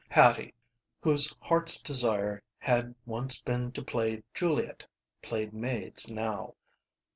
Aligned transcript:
Hattie, 0.09 0.55
whose 1.01 1.35
heart's 1.41 1.79
desire 1.79 2.41
had 2.57 2.95
once 3.05 3.39
been 3.39 3.71
to 3.73 3.83
play 3.83 4.23
Juliet, 4.33 4.83
played 5.21 5.53
maids 5.53 6.09
now. 6.09 6.55